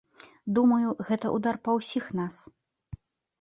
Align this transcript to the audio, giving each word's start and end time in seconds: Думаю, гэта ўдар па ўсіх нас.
Думаю, 0.57 0.93
гэта 1.09 1.33
ўдар 1.35 1.59
па 1.67 1.71
ўсіх 1.77 2.09
нас. 2.21 2.41